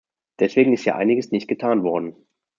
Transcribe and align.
Deswegen 0.39 0.73
ist 0.73 0.81
hier 0.85 0.95
einiges 0.95 1.29
nicht 1.29 1.47
getan 1.47 1.83
worden. 1.83 2.15